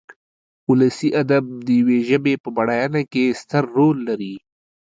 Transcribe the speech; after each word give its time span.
ولسي 0.69 1.07
ادب 1.21 1.43
د 1.65 1.67
يوې 1.79 1.99
ژبې 2.09 2.33
په 2.43 2.49
بډاينه 2.55 3.01
کې 3.11 3.37
ستر 3.41 3.63
رول 3.77 3.97
لري. 4.09 4.35